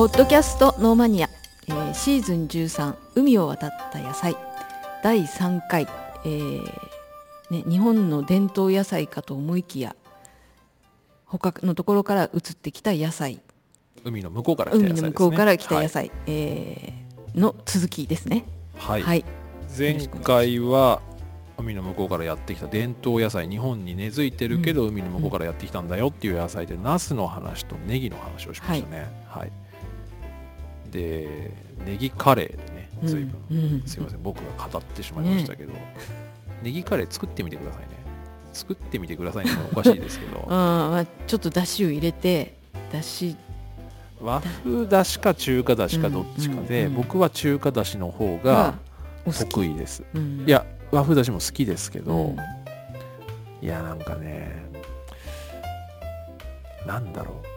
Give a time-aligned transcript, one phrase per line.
[0.00, 1.28] ポッドキャストノーマニア、
[1.68, 4.34] えーシーズン13海を渡った野菜。
[5.04, 5.86] 第3回、
[6.24, 6.62] えー
[7.50, 9.94] ね、日本の伝統野菜かと思いきや
[11.26, 13.42] 他のところから移ってきた野菜。
[14.02, 18.46] 海の向こうから来た野菜ね、海の向こうから来た野菜、えーの続きですね。
[18.78, 19.24] はい、はい、
[19.78, 21.02] 前回は
[21.58, 29.12] 海の向こうからやってきた伝統野菜日本に根付いてるけど、海の向こうからやってきたんだよっていう野菜でナスの話とネギの話をしましたね。
[29.28, 29.52] はい、
[30.90, 31.52] で
[31.84, 33.56] ネギカレーでね随分、うん。
[33.56, 35.72] うんすいません僕が語ってしまいましたけど、
[36.62, 38.00] ネギカレー作ってみてくださいね。
[38.52, 40.44] 作ってみてくださいねおかしいですけど。
[40.50, 42.54] あ、ちょっとだしを入れて
[42.92, 43.36] だし
[44.20, 48.74] 和風だしか中華だしかどっちかで、うんうんうん僕は中華だしの方が
[49.24, 50.02] 得意です。
[50.14, 50.44] うん。
[50.46, 52.36] いや和風だしも好きですけど、うん。
[53.62, 54.70] いやなんかね
[56.86, 57.49] なんだろう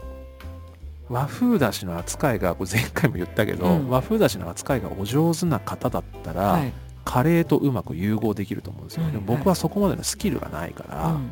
[1.09, 3.89] 和風だしの扱いがこれ前回も言ったけど、うん。
[3.89, 6.73] 和風だしの扱いがお上手な方だったら、はい。
[7.05, 11.31] カレーとうまく融合できると思うんですよ、はいでも僕はそこまでのスキルがないから、うん。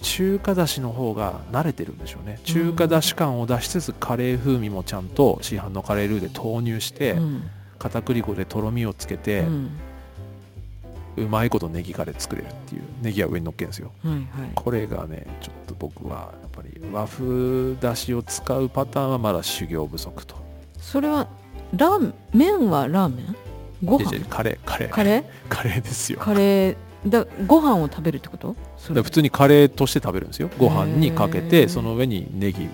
[0.00, 2.40] 中華だしの方が慣れてるんでしょうね。
[2.44, 7.50] 中華だし感を出しつつカレー風味もちゃんと市販のカレールーで投入して、うん。
[7.78, 9.70] 片栗粉でとろみをつけて、うん
[11.24, 12.82] うまいことネギカレー作れるっていう。
[13.02, 13.92] ネギは上に乗っけるんですよ。
[14.04, 14.24] はいはい。
[14.54, 20.36] これがねちょっと僕はやっぱり和風だしを使うパターンはまだ修行不足と。
[20.78, 21.28] それは
[21.76, 22.14] ラーメン？
[22.32, 23.36] 麺はラーメン？
[23.84, 24.20] ご飯？
[24.28, 24.88] カレーカレー。
[24.90, 25.24] カレー？
[25.48, 26.18] カレー ですよ。
[26.20, 28.56] カレーだご飯を食べるってこと？
[28.78, 30.50] 普通にカレーとして食べるんですよ。
[30.58, 32.68] ご飯にかけてその上にネギ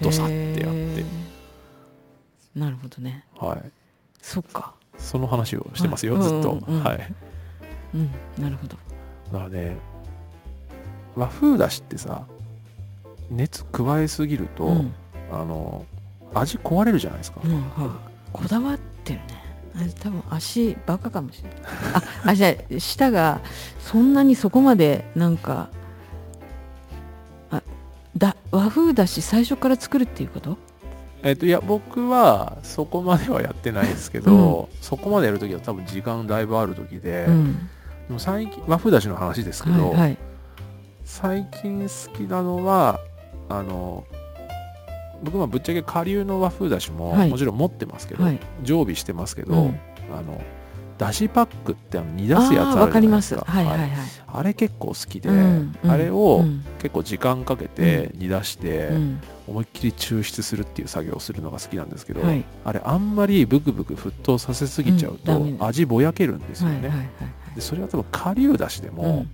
[0.00, 1.04] ドサってやって。
[2.54, 3.24] なるほどね。
[3.36, 3.70] はい。
[4.22, 4.74] そっか。
[4.96, 6.22] その話をしてますよ、はい。
[6.22, 7.14] ずっと、はい
[7.94, 8.10] うん
[8.42, 8.76] なるほど。
[9.32, 9.76] だからね
[11.16, 12.22] 和風だしってさ
[13.30, 14.94] 熱加えすぎると、うん。
[15.32, 15.86] あの
[16.34, 17.90] 味壊れるじゃないですか、うんはい
[18.32, 19.92] こだわってるね。
[20.00, 21.60] 多分足バカかもしれない。
[22.26, 23.40] ああじゃあ舌が
[23.80, 25.68] そんなにそこまでなんか
[27.50, 27.62] あ
[28.16, 30.58] だ和風だし最初から作るっていうこと？
[31.22, 37.68] えっといや僕はそこまではやってないですけど、そこまでやるときは多分時間だいぶあるときで、うん
[38.08, 40.18] でも最近和風だしの話ですけど、はいはい。
[41.04, 43.00] 最近好きなのは
[43.48, 44.04] あの
[45.22, 47.30] 僕はぶっちゃけ顆粒の和風だしも、はい。
[47.30, 48.40] もちろん持ってますけど、はい。
[48.62, 49.80] 常備してますけど、うん。
[50.12, 50.40] あの
[50.98, 53.34] だしパックってあの煮出すやつあるじゃあーわかります。
[53.34, 53.78] ないですかはいはい。
[53.78, 53.90] はい。
[54.36, 56.64] あれ結構好きで、うんうんあれをうん。
[56.78, 59.20] 結構時間かけて煮出して、うん。
[59.46, 62.44] 思いっきり抽出するっていう作業をするのが好きなんですけど、はい。
[62.64, 67.08] あれあんまりブクブク沸騰させすぎちゃうと、味ぼやけるんですよね、はいはいはい
[67.54, 69.30] でそれは多分顆粒だしでも、うん。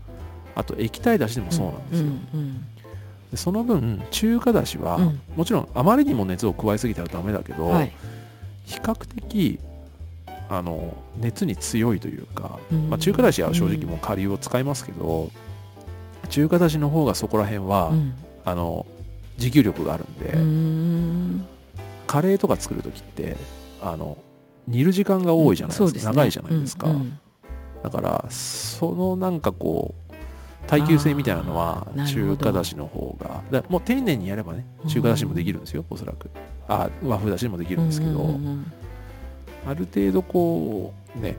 [0.55, 2.67] あと液体だしでもそうなんですよ、うん
[3.31, 5.21] でその分中華だしは、うん。
[5.37, 7.93] もちろんあまりにも熱を加えすぎたらダメだけど、うんはい。
[8.65, 9.61] 比較的
[10.49, 12.91] あの熱に強いというか、うん。
[12.91, 15.31] まあ、中華だしは正直もう顆粒を使いますけど、
[16.29, 18.15] 中華だしの方がそこら辺は、うん。
[18.45, 18.85] あの
[19.39, 21.47] 持久力があるんで、うん。
[22.09, 23.37] カレーとか作る時って
[23.81, 24.19] あの
[24.67, 26.89] 煮る時間が多いじゃないですか、長いじゃないですか、
[27.83, 30.13] だからそのなんかこう
[30.67, 33.43] 耐久性みたいなのは中華だしの方が。
[33.51, 36.31] だもう丁寧にやればね中華だしもできるんですよ、おそらく。
[36.69, 38.73] あ和風だしもできるんですけど、うんうんうん
[39.67, 41.37] ある程度こうね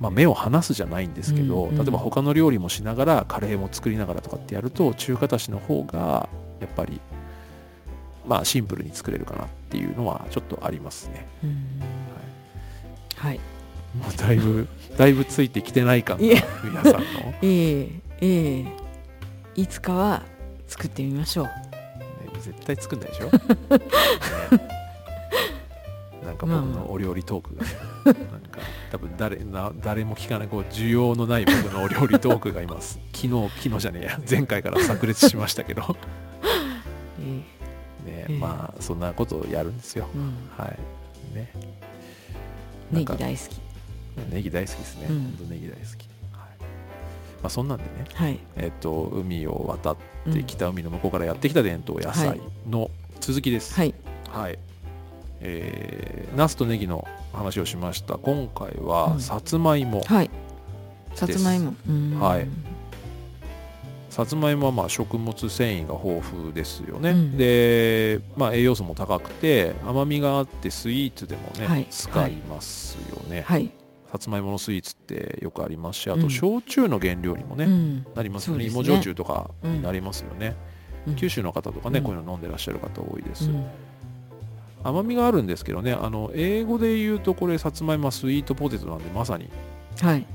[0.00, 6.28] まあ、目を離すじゃないんですけど、うんうん例えば他の料理もしながらカレーも作りながらとかってやると中華だしの方が
[6.58, 7.00] やっぱり
[8.26, 11.26] まあシンプルに作れるかなっていうのはちょっとありますね。
[11.44, 11.80] うん
[13.14, 13.40] はい
[13.94, 16.24] もうだいぶだいぶついてきてない感が
[16.62, 17.00] 皆さんの、
[17.42, 17.88] ええ
[18.20, 18.66] ええ。
[19.56, 20.22] いつかは
[20.68, 21.44] 作ってみましょう。
[21.46, 21.52] ね、
[22.40, 23.30] 絶対作んないでしょ、 ね。
[26.24, 26.84] なんか僕まあまあ。
[26.84, 27.64] のお料理トークが、
[28.12, 28.60] なんか
[28.92, 33.00] 多分誰な誰も聞かないこう需要のない僕のお料理トークがいます。
[33.12, 34.20] 昨日昨日じゃねえや。
[34.28, 35.96] 前回から炸裂しましたけど。
[37.20, 37.44] えね、
[38.06, 38.38] ええ。
[38.38, 40.08] まあそんなことをやるんですよ。
[40.14, 40.34] えうん。
[40.56, 40.78] はい。
[41.34, 41.50] ね。
[42.90, 43.69] ネギ大好き
[44.30, 45.22] ネギ大好きですね、うん。
[45.22, 45.90] ほんとネギ大好き、はい。
[45.90, 46.66] ま
[47.44, 47.90] あ、そんなんでね。
[48.12, 48.38] はい。
[48.56, 49.96] えっと海を渡っ
[50.32, 52.90] て北海の向こうからやってきた伝統野菜の
[53.20, 53.94] 続きです、はい。
[54.28, 54.58] はい。
[55.40, 58.18] えー、ナスとネギの話をしました。
[58.18, 59.20] 今回は、うん。
[59.20, 60.02] さつまいも。
[60.02, 60.30] はい。
[61.14, 61.74] さつまいも。
[61.88, 62.20] うん。
[62.20, 62.46] はい。
[64.10, 67.10] さつまいもはまあ食物繊維が豊富ですよね。
[67.10, 67.36] うん。
[67.36, 71.86] で、まあ、栄養素も高くて甘みがあってスイーツでもね、はい。
[71.90, 73.70] 使いますよね、はい
[74.10, 78.06] さつまいものスイーツってよくありますしあとうん焼酎の原料にもね、うん。
[78.14, 78.64] なりますよね。
[78.64, 78.70] ね。
[78.70, 80.56] 芋焼酎とかになりますよね、
[81.06, 81.16] うん。
[81.16, 82.04] 九州の方とかね、うん。
[82.04, 83.64] こういうの飲んでらっしゃる方多いです、うん。
[84.82, 89.48] 甘みがあるんですけどねあの英語で言うとこれさつまいもはスイートポテトなんでまさに
[90.00, 90.26] はい。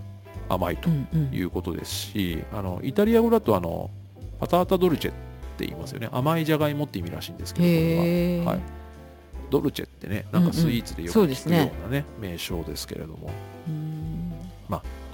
[0.47, 1.33] 甘いとうんうん。
[1.33, 3.89] いうことですし、あのイタリア語だとあの
[4.39, 5.13] パタータドルチェっ
[5.57, 6.07] て言いますよね。
[6.11, 7.71] 甘いじゃがいもって意味らしいんですけどこ
[8.05, 8.51] れは。
[8.53, 8.84] はい
[9.49, 13.29] ドルチェってねなんかスイーツでよく聞くよねうなね,、名称ですけれども。
[13.67, 14.05] うん。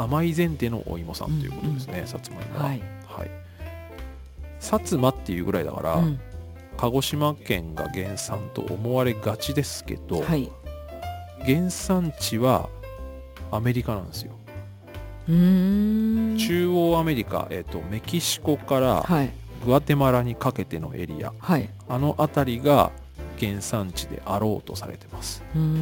[0.01, 2.81] 甘い前提のお芋さんということですね、さつまいもは、はい。
[3.05, 3.29] はい、
[4.59, 6.19] 薩摩っていうぐらいだから、うん。
[6.77, 10.51] 鹿児島県が原産と思われがちですけど、はい、
[11.45, 12.69] 原産地は
[13.51, 14.31] アメリカなんですよ、
[15.27, 19.31] 中央アメリカ、えー、とメキシコからはい。
[19.63, 21.31] グアテマラにかけてのエリア。
[21.37, 21.69] はい。
[21.87, 22.91] あの辺りが
[23.43, 25.41] 原産地であろうとされてます。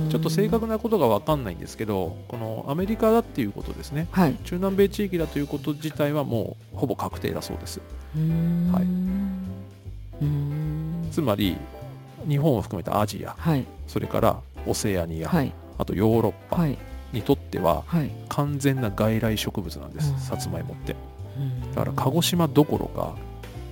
[0.10, 4.08] ちょっと正確なことが分かんないんですけどこのアメリカだっていうことですね。
[4.12, 4.36] はい。
[4.46, 7.82] 中南米地域だということ自体はもうほぼ確定だそうです。
[8.72, 8.88] はい。
[11.12, 11.58] つまり
[12.28, 13.66] 日本を含めたアジアはい。
[13.88, 15.52] それからオセアニア、はい。
[15.78, 16.78] あとヨーロッパはい。
[17.12, 18.12] にとってははい。
[18.30, 20.04] 完全な外来植物なんでうん。
[20.20, 20.96] すさつまいもって。
[21.38, 21.74] うん。
[21.74, 23.16] だから鹿児島どころか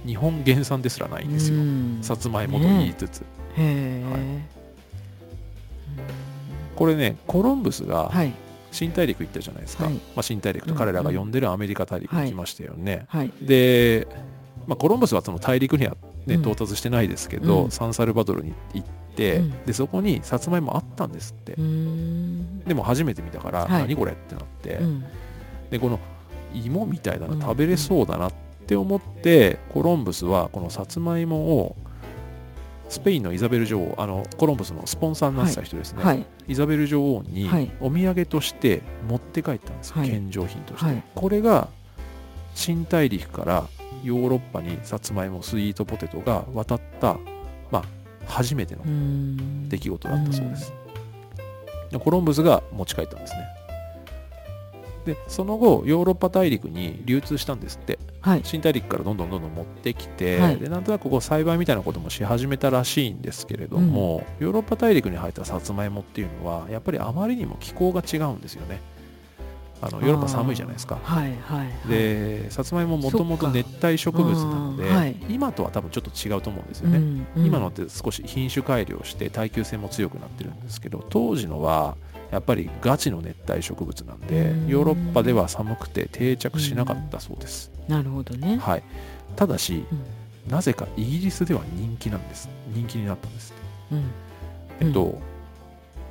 [0.07, 1.57] 日本原産ですらないんですよ。
[1.57, 1.99] うん。
[2.01, 3.23] さつまいもと言いつつ、へ
[3.57, 4.21] え、はい。
[6.75, 8.33] これねコロンブスがはい。
[8.69, 9.93] 新大陸行ったじゃないですか、はい。
[9.93, 13.31] まあ、新大陸と彼らが呼んでるアメリカ大陸に行きましたよね、はい。
[13.41, 14.07] で、
[14.67, 15.95] まあ、コロンブスはその大陸には、
[16.25, 16.41] ねうん。
[16.41, 17.71] 到達してないですけど、うん。
[17.71, 19.65] サンサルバドルに行って、うん。
[19.65, 21.55] でそこにさつまいもあったんですって、
[22.67, 23.81] でも初めて見たから、はい。
[23.83, 25.05] 何これってなって、うん。
[25.71, 25.99] でこの
[26.53, 31.75] 芋みたいなうんの食べれそうだなって思って、コロンブスはこのさつまいもを
[32.89, 36.25] スペインのイザベル女王あのコロンブスのスポンサーになってた人ですね、はい。
[36.47, 37.71] イザベル女王にはい。
[37.81, 40.09] お土産として持って帰ったんですよ、はい。
[40.09, 41.03] 献上品として、はい。
[41.15, 41.67] これが
[42.55, 43.67] 新大陸から
[44.03, 47.17] ヨーロッパにさつまいもスイートポテトが渡った、
[47.71, 47.83] まあ、
[48.25, 48.83] 初めての
[49.69, 50.73] 出来事だったそうです、
[51.91, 53.39] でコロンブスが持ち帰ったんですね
[55.07, 57.97] でその後ヨーロッパ大陸に流通したんですって。
[58.19, 58.41] はい。
[58.43, 60.57] 新大陸からどんどんどんどん持ってきて、はい。
[60.57, 68.81] でなんとなくこう栽培みたいなこともし始めたらしいんですけれども、ヨーロッパ大陸に生えたさつまいもっていうのはやっぱりあまりにも気候が違うんですよね。
[69.79, 70.99] あのヨーロッパ寒いじゃないですか。
[71.01, 71.87] はいはいはい。
[71.87, 75.15] でさつまいももともと熱帯植物なので、はい。
[75.29, 77.45] 今とは多分ちょっと違うと思うんですよね、うんうん。
[77.45, 81.95] 今のって少し品種改良して耐久性も強くなってるんですけど当時のは
[82.31, 84.67] やっぱりガチの熱帯植物なんでうん。
[84.67, 88.57] ヨーロッパでは寒くて定着しなかったそうです、なるほどね。
[88.57, 88.83] はい。
[89.35, 90.51] ただしうん。
[90.51, 92.49] なぜかイギリスでは人気なんです。
[92.73, 93.53] 人気になったんです
[93.91, 94.11] うん。
[94.79, 95.19] えっと、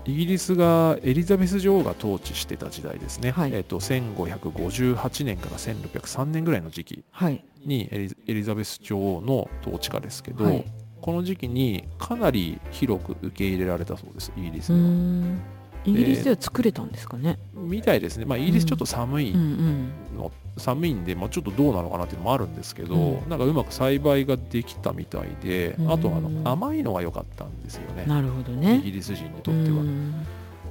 [0.04, 3.54] イギリスがエリザベス女王が統治してた時代ですね、はい。
[3.54, 7.44] えっと、1558年から1603年ぐらいの時期はい。
[7.64, 10.64] にエリザベス女王の統治下ですけど、はい。
[11.00, 15.40] この時期にかなり広く受け入れられたそうですイギリスでは、ん
[15.86, 17.38] イギリスでは作れたんですかね？
[17.54, 20.18] みたいですね、まあ、イギリスちょっと寒いうんうん。
[20.18, 25.92] の、寒いんで、まあ、ちょっとどうなのかなっていうのもあるんですけど、うんなんかうまく栽培ができたみたいで、うん。
[25.92, 28.04] あとあの甘いのが良かったんですよね。
[28.06, 30.14] なるほどイねギリス人にとっては、うん。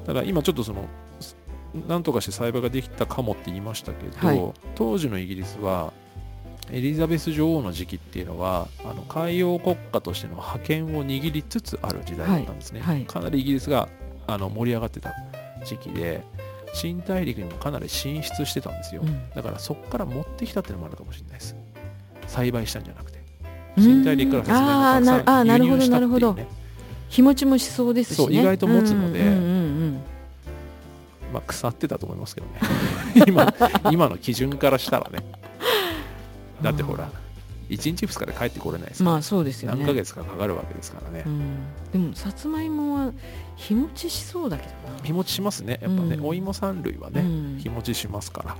[0.06, 0.86] ただ今ちょっとその
[1.88, 4.54] なんとかして栽培ができたかもって言いましたけど、はい。
[4.76, 5.92] 当時のイギリスは
[6.72, 12.96] エリザベス女王の時期っていうのはあの海洋国家としての覇権を握りつつある時代だったんですね、はい。
[12.96, 13.06] はい。
[13.06, 13.88] かなりイギリスが
[14.28, 15.14] あの盛り上がってた
[15.64, 16.24] 時期で
[16.74, 19.30] 新大陸にもかなり進出してたんですよ、うん。
[19.34, 21.56] だからそこから持ってきたっていうのもあるかもしれないです。
[22.28, 23.24] 栽培したんじゃなくて。
[23.78, 26.34] 新大陸からさつまいもをたくさん輸入したっていうああーなるほど。
[26.34, 26.48] なるね
[27.10, 28.26] 日持ちもしそうですしね。
[28.26, 30.02] そう意外と持つのでうんうんうん。
[31.34, 32.60] まあ、腐ってたと思いますけどね。
[33.28, 33.54] 今
[33.92, 35.20] 今の基準からしたらね。
[36.62, 37.10] だってほら
[37.70, 39.06] 1日2日で帰ってこれないですか。
[39.06, 39.80] ら、まあそうですよね。
[39.80, 41.58] 何ヶ月かかかるわけですからね、うん、
[41.92, 43.14] でもさつまいもは
[43.56, 45.04] 日持ちしそうだけどな。
[45.04, 45.80] 日持ちしますね。
[45.82, 46.26] やっぱね、うん。
[46.26, 47.58] お芋三類はね、うん。
[47.60, 48.58] 日持ちしますから。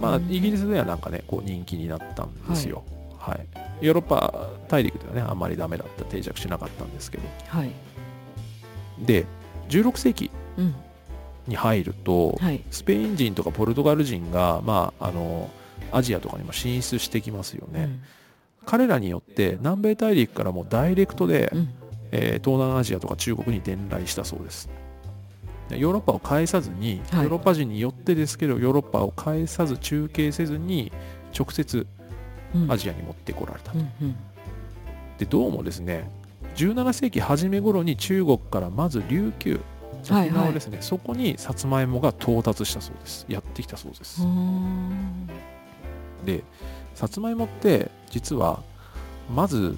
[0.00, 0.30] まあうん。
[0.30, 2.84] イギリスではなんかねこう人気になったんですよ。
[3.18, 3.46] はい、
[3.84, 7.24] ヨーロッパ大陸ではねあんまりダメだった定着しなかったんですけど。
[7.48, 7.72] はい、
[8.98, 9.26] で
[9.68, 10.74] 16世紀うん、
[11.46, 12.62] に入ると、はい。
[12.70, 15.50] スペイン人とかポルトガル人が、まあ、あの
[15.92, 17.88] アジアとかにも進出してきますよね、
[18.66, 21.58] 彼らによって南米大陸からもダイレクトで、うん。
[21.58, 21.74] うん
[22.10, 24.70] えー東南アジアとか中国に伝来したそうです。
[25.68, 27.24] でヨーロッパを介さずに、はい。
[27.24, 30.90] ヨーロッパ人によってですけどヨーロッパを介さず中継せずに
[31.38, 31.86] 直接
[32.54, 32.72] うん。
[32.72, 34.16] アジアに持ってこられた、うんうん。
[35.18, 36.10] でどうもですね
[36.56, 39.60] 17世紀初め頃に中国からまず琉球
[40.08, 40.28] はいはい。
[40.28, 43.26] 沖縄ですね、そこにさつまいもが到達したそうです。
[43.28, 44.22] やってきたそうです、
[46.28, 46.44] で
[46.94, 48.62] さつまいもって実は
[49.34, 49.76] まず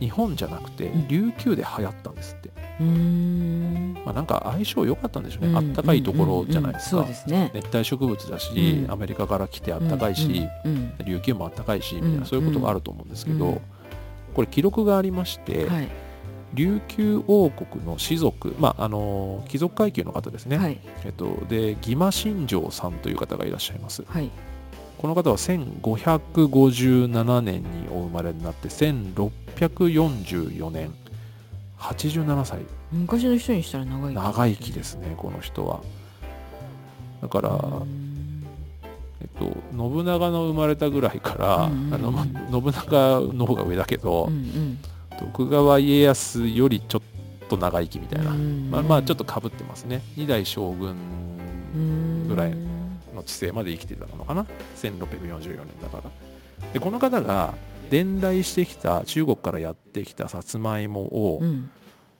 [0.00, 1.08] 日本じゃなくてうん。
[1.08, 2.48] 琉球で流行ったんですって、
[2.80, 3.94] うーん。
[4.04, 7.06] まあ、なんか相性良かったんでしょうね、あったかいところじゃないですか、
[7.52, 8.90] 熱帯植物だし、うん。
[8.90, 10.48] アメリカから来てあったかいし、
[11.04, 13.60] 琉球もあったかいし、みたいうんなそういうことがあると思うんですけど、うん。
[14.34, 15.88] これ記録がありまして、はい。
[16.54, 20.78] 琉球王国の士族、まああの貴族階級の方ですね、はい。
[21.04, 24.02] えっと、で義馬新庄さんという方がいらっしゃいます。
[24.08, 24.30] はい
[25.00, 30.92] この方は1557年にお生まれになって1644年。
[31.78, 32.60] 87歳。
[32.92, 35.80] 昔の人にしたら長い長生きですねこの人は。
[37.22, 37.52] だから、う
[37.86, 38.44] ん。
[39.22, 42.00] えっと、信長の生まれたぐらいから、うんうん
[42.50, 44.78] 信長の方が上だけど、うんうん。
[45.18, 47.02] 徳川家康よりちょっ
[47.48, 50.02] と長生きみたいな、うんまあまあちょっとかぶってますね。
[50.14, 50.94] 二代将軍
[52.28, 52.79] ぐらい
[53.20, 54.46] の知性まで生きてたのかな
[54.76, 56.10] ？1644年だから。
[56.72, 57.54] でこの方が
[57.90, 61.70] 伝来してきた中国からやってきたさつまいもをうん。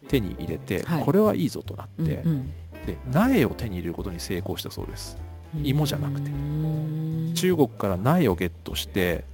[0.08, 1.04] 手に入れて、はい。
[1.04, 2.52] これはいいぞとなって、うんうん。
[2.86, 5.18] で苗を手に入れることに成功したそうです。
[5.62, 6.30] 芋じゃなくて。
[6.30, 9.24] うん中国から苗をゲットして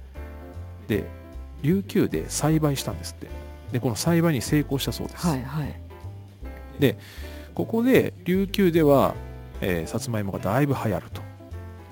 [0.87, 1.05] で
[1.63, 3.27] 琉球で栽培したんですって。
[3.71, 5.75] でこの栽培に成功したそうです、はいはい。
[7.53, 9.15] ここで琉球では、
[9.61, 11.21] えーさつまいもがだいぶ流行ると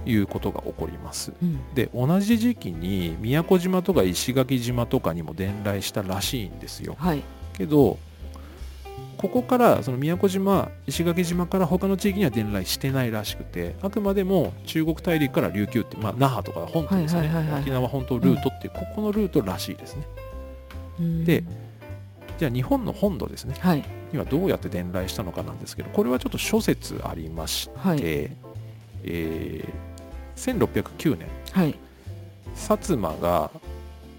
[0.06, 1.34] いうことが起こります。
[1.42, 1.74] うん。
[1.74, 6.96] で同じ時期に宮古島とか石垣島とかにも伝来したらしいんですよ。
[7.00, 7.24] はい。
[7.54, 7.98] けど
[9.18, 20.08] ここからその宮古島石垣島から他の地域には伝来してないらしくてあくまでも中国大陸から琉球って、まあ、那覇とか本島ですね、沖縄本島ルートっていう、ここのルートらしいですね。
[21.00, 21.26] うん。
[21.26, 21.44] で
[22.38, 23.56] じゃあ日本の本土ですね。
[23.60, 23.84] はい。
[24.12, 28.00] にはどうやって伝来したのかなんですけどこれはちょっと諸説ありまして、はい。
[28.04, 29.95] えー
[30.36, 31.28] 1609年。
[31.52, 31.76] はい。
[32.56, 33.52] 薩摩が、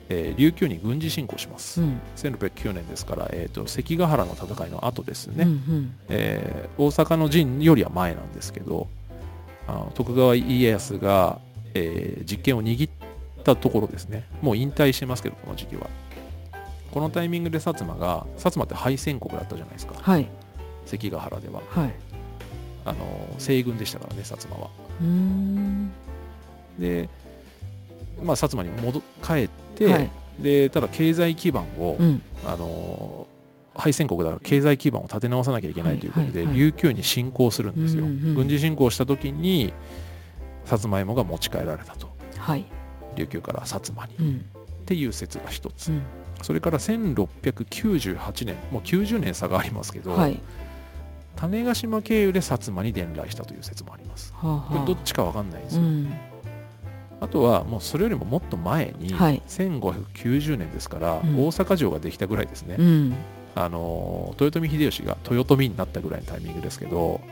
[0.09, 2.01] えー琉球に軍事侵攻します、うん。
[2.17, 5.95] 1609年ですから、えー、と関ヶ原の戦いの後ですね、うんうん。
[6.09, 8.89] えー大阪の陣よりは前なんですけど
[9.67, 11.41] あの徳川家康が、
[11.75, 12.93] えー実権を握っ
[13.45, 14.25] たところですね。
[14.43, 15.89] もう引退してますけどこの時期は。
[16.93, 19.95] このタイミングで薩摩が薩摩って敗戦国だったじゃないですか。
[20.01, 20.29] はい。
[20.87, 21.61] 関ヶ原では。
[21.71, 21.95] はい。
[22.87, 22.99] あの
[23.39, 24.71] 西軍でしたからね薩摩は
[26.79, 27.09] で
[28.23, 30.11] まあ薩摩に戻帰って、はい。
[30.39, 32.23] でただ経済基盤を、うん。
[32.45, 33.27] あの
[33.75, 38.35] 敗戦国だから経済基盤を立て直さなきゃいけないということで、琉球に侵攻するんですよ、うんうんうん。
[38.35, 39.73] 軍事侵攻した時に
[40.65, 42.11] さつまいもが持ち帰られたと。
[42.39, 42.65] はい。
[43.17, 44.45] 琉球から薩摩に、っうん。
[44.87, 46.03] ていう説が一つ、うん。
[46.43, 50.41] それから1698年もう90年差がありますけど、はい。
[51.37, 54.33] 種子島経由で薩摩に伝来したという説もあります。
[54.35, 54.73] はあはあ。
[54.73, 56.11] これどっちかわかんないですよ、うん
[57.21, 59.43] あとはもうそれよりももっと前に、はい。
[59.49, 61.37] 1590年ですから、うん。
[61.47, 63.15] 大阪城ができたぐらいですね、うん。
[63.55, 67.23] あの豊臣秀吉が豊臣になったぐらいのタイミングですけど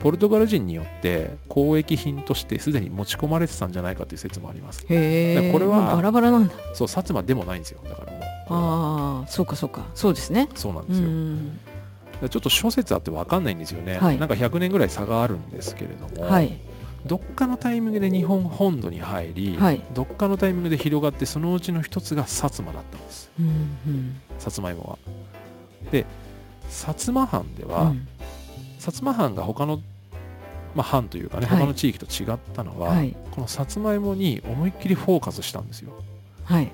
[0.00, 4.82] ポルトガル人によって交易品としてすでに持ち込まれてたんじゃないかという説もあります。
[4.82, 6.54] これはバラバラなんだ。
[6.74, 7.80] そう薩摩でもないんですよ。
[7.84, 8.22] だからもう。
[8.50, 9.86] ああそうかそうか。
[9.94, 10.48] そうですね。
[10.52, 11.00] うそうなんです
[12.22, 14.18] よ、ちょっと諸説あって分かんないんですよね、はい。
[14.18, 16.58] なんか100年ぐらい差があるんですけれども、はい
[17.06, 19.82] どっかのタイミングで日本本土に入り、はい。
[19.94, 23.30] どっかのタイミングで広がってそのうちの一つが薩摩だったんです。
[23.38, 23.50] うんう
[23.90, 24.98] ん薩摩芋は。
[25.90, 26.06] で
[26.68, 28.08] 薩摩藩では、うん。
[28.78, 29.80] 薩摩藩が他の、
[30.74, 31.58] まあ、藩というかね、はい。
[31.58, 33.16] 他の地域と違ったのは、はい。
[33.30, 35.92] このさつまいもに思いっきりフォーカスしたんですよ。
[36.44, 36.70] はい。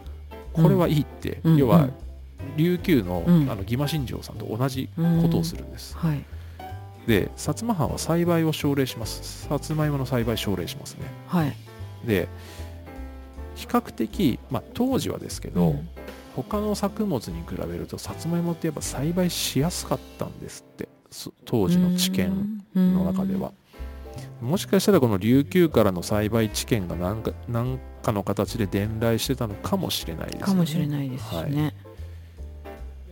[0.52, 1.56] これはいいって、うん。
[1.56, 1.92] 要は、うん。
[2.56, 3.50] 琉球の,、うん。
[3.50, 5.96] あの義馬新庄さんと同じことをするんです。
[5.96, 6.24] はい
[7.06, 9.46] で薩摩藩は栽培を奨励します。
[9.48, 11.04] さつまいもの栽培奨励しますね。
[11.26, 11.56] はい
[12.06, 12.28] で
[13.54, 15.88] 比較的、まあ、当時はですけど、うん
[16.34, 23.52] 他の作物に比べるとさつまいもってやっぱ栽培しやすかったんですってそ当時の知見の中では。
[24.40, 30.44] もしかしたらこの琉球からの栽培知見が何か何かの形で伝来してたのかもしれないですね。
[30.44, 31.74] かもしれないですしね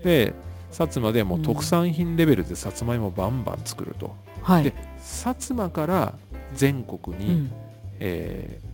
[0.02, 0.34] で
[0.72, 4.14] 薩摩でもう特産品レベルでさつまいもバンバン作ると。
[4.42, 6.14] はいで薩摩から
[6.54, 7.50] 全国に、うん
[8.00, 8.72] えー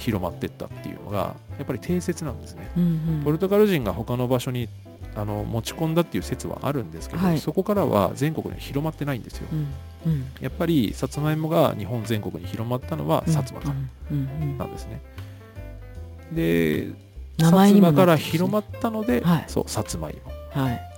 [0.00, 2.70] 広まっていったっていうのがやっぱり定説なんですね。
[2.76, 2.86] うんう
[3.20, 4.68] んポルトガル人が他の場所に
[5.14, 9.48] あの持ち込んだっていう説はあるんですけど、はいそこからは全国に広まってないんですよ。
[9.52, 9.68] うん
[10.06, 14.16] うんやっぱりさつまいもが日本全国に広まったのは薩摩から
[14.56, 15.02] なんですね。
[16.32, 16.88] で、
[17.38, 20.62] 名薩摩から広まったので、はいそう、さつまいも。
[20.62, 20.89] はいはい。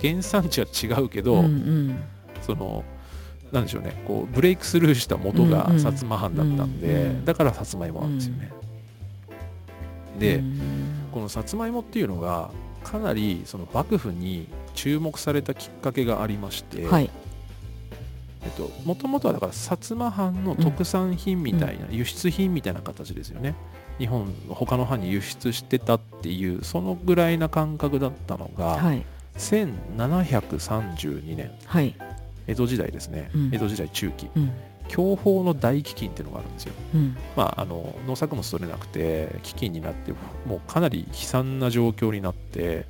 [0.00, 1.98] 原産地は違うけど、うんうん。
[2.42, 2.84] その、
[3.52, 8.50] なんでしょうね、こう、ブレイクスルーした元が薩摩藩だったんで、うんうんだからさつまいもなんですよね。
[10.18, 10.60] で、うん。
[11.12, 12.50] このさつまいもっていうのが、
[12.84, 17.10] かなりその幕府に注目されたきっかけがありまして、はい。
[18.44, 23.54] えっと、もともとはだから薩摩藩の特産品みたいな、輸出品みたいな形ですよね。
[23.98, 29.04] 日本他の藩に輸出してたっていうそのぐらいな感覚だったのが、はい
[29.38, 31.50] 1732年。
[31.64, 31.94] はい。
[32.46, 33.50] 江戸時代ですね、うん。
[33.52, 34.28] 江戸時代中期。
[34.36, 34.50] うん。
[34.88, 36.72] 享保の大飢饉っていうのがあるんですよ。
[36.94, 37.16] うん。
[37.36, 40.12] まあ、あの農作物取れなくて飢饉になって
[40.46, 42.86] もうかなり悲惨な状況になって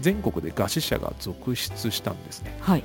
[0.00, 2.56] 全国で餓死者が続出したんですね。
[2.60, 2.84] はい。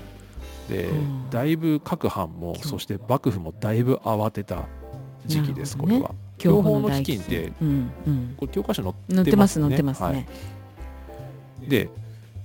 [0.70, 1.30] でうん。
[1.30, 4.66] だいぶ各藩もそして幕府もだいぶ慌てた
[5.26, 5.84] 時期です、ね。
[5.84, 6.12] これは。
[6.38, 7.22] 享保の大飢饉。
[7.22, 8.36] ってうんうん。
[8.38, 10.28] これ教科書載って載ってますね載ってますね、はい。
[11.70, 11.90] で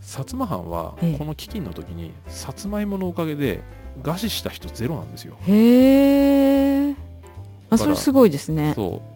[0.03, 1.19] 薩摩藩はええ。
[1.19, 3.63] この飢饉の時にさつまいものおかげで
[4.03, 5.37] 餓死した人ゼロなんですよ。
[5.47, 6.95] へえ
[7.71, 8.73] あそれすごいですね。
[8.75, 9.13] そう。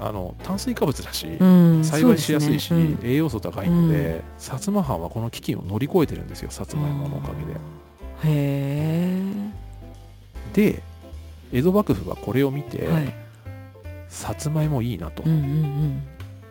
[0.00, 2.98] あの炭水化物だし、うん栽培しやすいし、そうですね。
[3.02, 7.52] 栄養素高いので、薩摩藩はこの飢饉を乗り越えてるんですよさつうんまいものおかげで。
[7.52, 7.58] へ
[8.24, 9.22] え
[10.52, 10.82] で
[11.52, 13.14] 江戸幕府はこれを見て、はい。
[14.08, 16.02] さつまいもいいなと、うんうん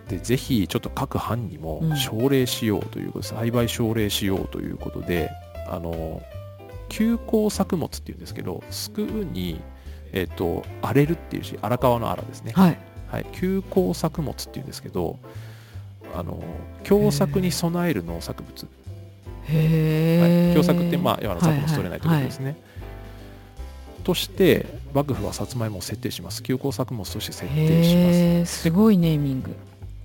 [0.07, 1.97] でぜひちょっと各藩にもうん。
[1.97, 5.29] 奨励しようということ、栽培奨励しようということで
[5.69, 6.21] あの
[6.89, 9.59] 休耕作物っていうんですけどすくうに
[10.13, 12.53] えっ、と荒れるっていう字荒川の荒ですね。
[12.55, 12.77] うんはい。
[13.07, 15.17] はい、休耕作物っていうんですけど
[16.13, 16.43] あの
[16.83, 18.69] 凶作に備える農作物、は
[19.49, 22.57] い、へえ凶作ってまあ要は作物取れないということですね、
[24.03, 26.43] として幕府はさつまいもを設定します。
[26.43, 28.61] 休耕作物として設定します。
[28.63, 29.55] すごいネーミング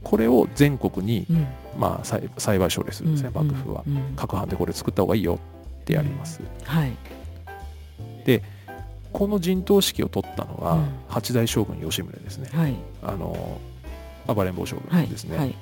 [0.03, 1.47] これを全国に、うん。
[1.79, 3.83] まあ、栽栽培奨励するんですね、幕府は、
[4.15, 5.39] 各藩でこれ作った方がいいよ
[5.81, 6.93] ってやります、はい。
[9.13, 10.89] この陣頭指揮を取ったのは、うん。
[11.09, 12.51] 八代将軍吉宗ですね。
[12.53, 12.75] はい。
[13.03, 13.59] あの
[14.27, 15.55] 暴れん坊将はい軍ですね、はい。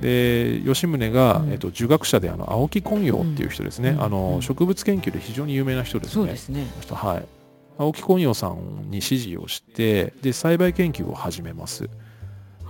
[0.00, 1.52] で吉宗が、うん。
[1.52, 4.02] えっと、儒学者であの青木昆陽っていう人ですね、うん。
[4.02, 4.42] あのうん。
[4.42, 6.14] 植物研究で非常に有名な人ですね。
[6.14, 6.66] そうですね。
[6.90, 7.24] はい。
[7.78, 11.92] 青木昆陽さんに指示をしてで栽培研究を始めます、はい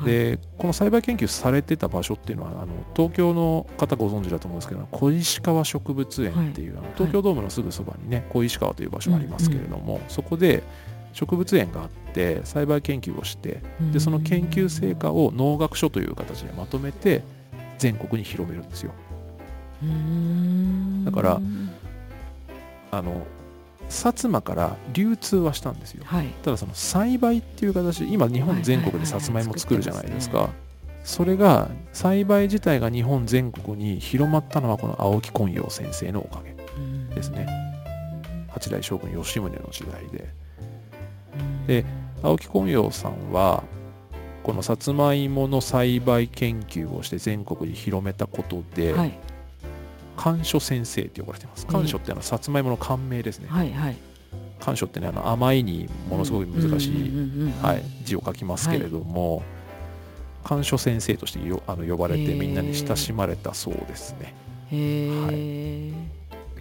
[0.05, 10.63] でこの栽培研究されてた場所っていうのはあの東京の方ご存知だと思うんですけど小石川植物園っていう、あの東京ドームのすぐそばにね小石川という場所がありますけれども、そこで
[11.13, 17.23] 植物園があって栽培研究をしてでその研究成果を農学書という形でまとめて
[17.79, 18.93] 全国に広めるんですよ。
[19.83, 21.05] うん。
[21.05, 21.41] だから
[22.91, 23.27] あの
[23.89, 26.03] 薩摩から流通はしたんですよ。
[26.05, 26.27] はい。
[26.43, 30.51] ただその栽培っていう形で今日本全国でさつまいも作るじゃないですか。
[31.05, 37.47] それが栽培自体が日本全国に広まったのはこの青木昆陽先生のおかげうんですね。
[38.49, 40.29] 八代将軍吉宗の時代で。
[41.39, 41.67] うん。
[41.67, 41.85] で
[42.23, 43.63] 青木昆陽さんは
[44.43, 49.19] このさつまいもの栽培研究をして全国に広めたことで、はい
[50.17, 53.97] 甘書先生って呼ばれてます甘書ってあのさつまいもの甘名ですねはいはい
[54.61, 59.43] 甘書ってねあの甘いにものすごい難しい、はい、字を書きますけれども、
[60.43, 64.35] 甘書先生としてよあの呼ばれてみんなに親しまれたそうですね。
[64.71, 65.93] へえ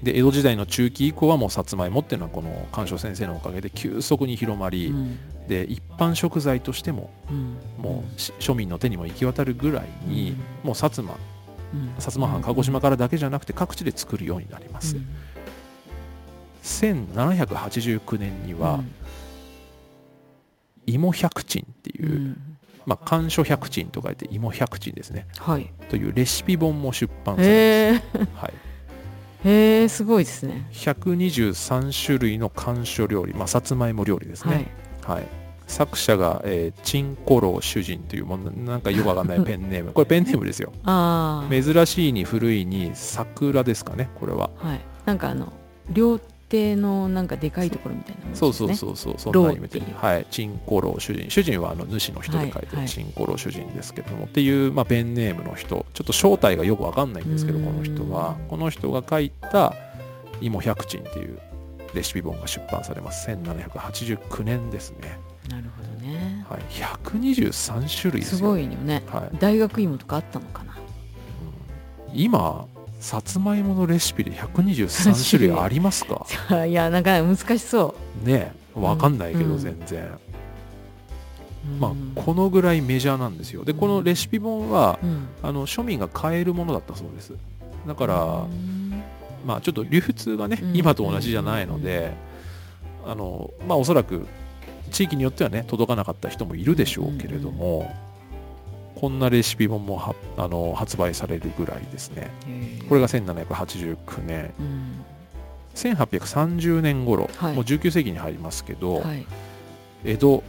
[0.03, 10.37] で江戸時代の中期以降はもうさつまいもっていうのはこの甘書先生のおかげで急速に広まり、うんで一般食材としてもうんもう庶民の手にも行き渡るぐらいに、うん
[10.67, 11.15] もう薩摩
[11.97, 14.97] 薩摩藩鹿児島からだけじゃなくて各地で作るようになります。
[14.97, 15.07] うん。
[16.63, 18.83] 1789年には、
[20.85, 22.57] 芋百珍っていう、うん。
[22.85, 25.27] まあ、甘書百珍と書いて芋百珍ですね。
[25.37, 25.71] はい。
[25.89, 28.53] というレシピ本も出版されます、はい、
[29.47, 30.67] へえすごいですね。
[30.71, 34.59] 123種類の甘書料理、まあ、さつまいも料理ですはい。
[34.59, 34.67] ね、
[35.03, 39.91] はい作者が、えー、チンコロ主人というものなんかよくわかんない ペンネーム。
[39.91, 40.71] これペンネームですよ。
[41.49, 44.49] 珍しいに古いに桜ですかねこれは。
[44.57, 44.81] はい。
[45.05, 45.51] なんかあの
[45.91, 48.73] 料亭のなんかでかいところみたいなもんですそね。
[48.73, 50.25] うそうそうそうそんな意味ではい。
[50.29, 51.29] チンコロ主人。
[51.29, 52.51] 主人はあの主の人で書い。
[52.51, 52.89] てはいはいる。
[52.89, 55.85] チンコロ主人ですけども、っていう、まあ、ペンネームの人。
[55.93, 57.65] ちょっと正体がよくわかんないんですけどうん。
[57.65, 58.37] この人は。
[58.47, 59.73] この人が書いた
[60.41, 61.39] 芋百珍っていう
[61.93, 63.29] レシピ本が出版されます。
[63.29, 65.17] 1789年ですね、
[65.49, 66.45] なるほどね。
[66.49, 69.03] はい、123種類ですごいよね。
[69.07, 69.37] はい。
[69.37, 70.73] 大学芋とかあったのかな？
[72.11, 72.19] うん。
[72.19, 72.65] 今
[72.99, 76.25] さつまいものレシピで123種類ありますか？
[76.65, 78.79] いやなんか難しそねえ。
[78.79, 79.59] わかんないけどうん。
[79.59, 80.07] 全然、う
[81.79, 83.63] まあこのぐらいメジャーなんですよ。
[83.63, 85.27] でこのレシピ本はうん。
[85.43, 87.33] あの庶民が買えるものだったそうです。
[87.87, 89.03] だから、うん。
[89.45, 90.75] まあちょっと流通がね、うん。
[90.75, 92.13] 今と同じじゃないので、
[93.05, 94.25] あのまあおそらく
[94.91, 97.93] 地域によってはね届かなかった人もいるでしょうけれども、
[98.95, 102.31] こんなレシピ本もはあの発売されるぐらいですね。
[102.87, 105.05] これが1789年うん。
[105.75, 107.53] 1830年頃、はい。
[107.53, 109.25] もう19世紀に入りますけど、はい。
[110.05, 110.43] 江戸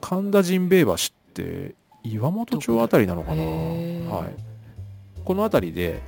[0.00, 0.96] 神田神兵衛橋っ
[1.32, 4.28] て岩本町あたりなのかな、はい、
[5.24, 6.00] この辺りで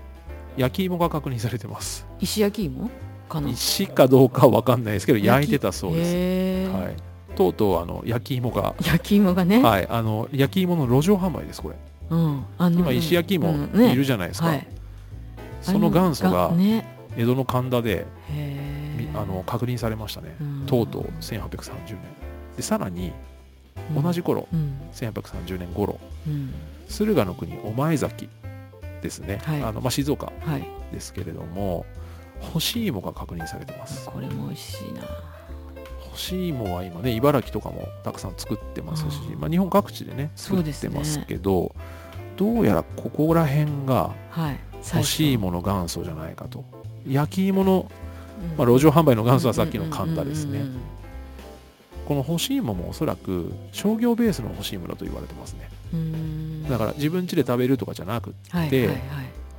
[0.56, 2.06] 焼き芋が確認されてます。
[2.20, 2.90] 石焼き芋？
[3.28, 3.48] かな。
[3.50, 6.96] 石かどうかは分かんないですけど焼いてたそうです、はい、
[7.36, 11.76] とうとうあの焼き芋が、焼き芋がね、はい、あの焼き芋の路上販売ですこれ。
[12.10, 13.72] うん、あの今石焼き芋うん。
[13.72, 13.92] ね。
[13.92, 14.66] いるじゃないですか、はい。
[15.62, 16.96] その元祖がね。
[17.16, 18.06] 江戸の神田で
[19.14, 20.66] あの確認されましたね、うん。
[20.66, 21.98] とうとう1830年。
[22.56, 23.12] でさらに
[24.00, 24.78] 同じ頃、うん。
[24.92, 26.54] 1830年頃うん。
[26.88, 28.28] 駿河の国御前崎
[29.02, 29.62] ですね、はい。
[29.62, 30.66] あのまあ、静岡はい。
[30.92, 31.84] ですけれども
[32.40, 34.06] 干し芋が確認されてます。
[34.06, 35.02] これも美味しいな。
[36.12, 41.74] 干し芋は今ね茨城とかもたくさん作ってますしまあ、日本各地でね作ってますけど
[42.36, 44.58] どうやらここら辺がはい。
[44.82, 46.64] 干し芋の元祖じゃないかと。
[47.06, 47.90] 焼き芋の、
[48.50, 48.56] うん。
[48.56, 50.62] まあ、路上販売の元祖はさっきの神田ですね。
[52.06, 55.68] この干し芋もおそらく商業ベースの干し芋だと言われてますね。
[56.70, 58.98] だから自分家で食べるとかじゃなくではいはいはい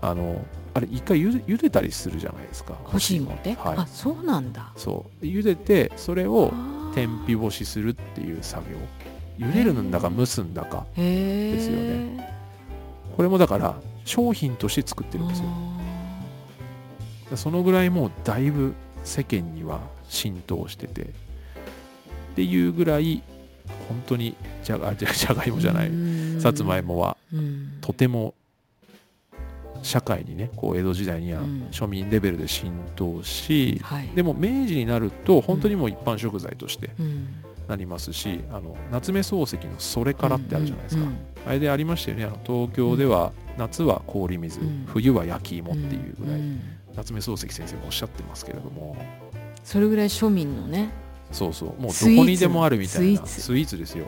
[0.02, 2.76] あのあれ一回ゆで茹でたりするじゃないですか。
[2.84, 3.78] 干し芋って、はい。
[3.78, 4.72] あそうなんだ。
[4.78, 5.26] そう。
[5.26, 6.54] 茹でてそれを
[6.94, 8.78] 天日干しするっていう作業。
[9.40, 10.86] 茹でるんだか蒸すんだか。
[10.96, 12.30] ですよね。
[13.16, 15.48] これもだから商品として作ってるんですよ。
[17.36, 21.02] そのぐらいもうだいぶ世間には浸透してて。
[21.02, 21.06] っ
[22.36, 23.22] ていうぐらい
[23.90, 25.92] 本当にじゃがじゃがいもじゃない。
[26.40, 27.78] さつまいもはうん。
[27.82, 28.34] とても
[29.82, 31.68] 社会にねこう江戸時代にはうん。
[31.72, 34.10] 庶民レベルで浸透し、はい。
[34.16, 37.28] でも明治になると本当にもう一般食材としてうん。
[37.68, 41.18] なりますし、あの夏目漱石の「それから」ってあるじゃないですか、うん。
[41.46, 42.26] あれでありましたよね。
[42.26, 44.86] あの東京では夏は氷水、うん。
[44.88, 46.62] 冬は焼き芋っていうぐらい、ん。
[46.96, 48.98] 夏目漱石先生もおっしゃってますけれども。
[49.64, 50.90] それぐらい庶民のね。
[51.32, 51.82] そうそう。
[51.82, 53.26] もうどこにでもあるみたいな。
[53.28, 54.08] スイーツですよ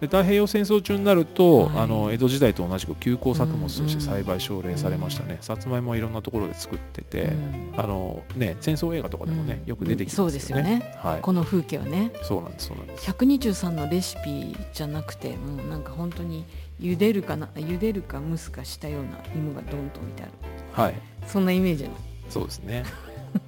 [0.00, 1.78] で太平洋戦争中になると、はい。
[1.78, 7.74] あの江戸時代と同じく休耕作物としてうんうん栽培奨励されましたね、さつまいもはいろんなところで作ってて、うん。
[7.76, 9.68] あのね戦争映画とかでもね、うん。
[9.68, 10.62] よく出てきてそうますよね。
[10.62, 10.94] ですよね。
[10.98, 11.20] はい。
[11.20, 12.12] この風景はね。
[12.22, 13.10] そうなんですそうなんです。
[13.10, 16.44] 123のレシピじゃなくてもうなんか本当に
[16.80, 20.32] 茹でるかな茹でるか蒸すかしたような芋がドンと置いてある。
[20.72, 20.94] はい。
[21.26, 21.90] そんなイメージの。
[22.28, 22.84] そうですね。